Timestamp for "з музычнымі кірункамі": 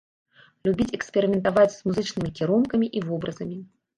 1.75-2.87